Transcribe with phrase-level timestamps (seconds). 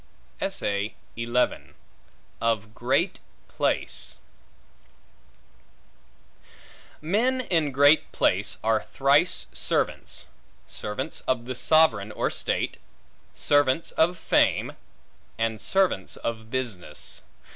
[2.41, 4.15] Of Great Place
[6.99, 10.25] MEN in great place are thrice servants:
[10.65, 12.79] servants of the sovereign or state;
[13.35, 14.75] servants of fame;
[15.37, 17.21] and servants of business.